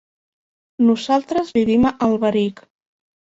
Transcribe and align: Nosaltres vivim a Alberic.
Nosaltres 0.85 1.51
vivim 1.59 1.85
a 1.89 1.93
Alberic. 2.07 2.65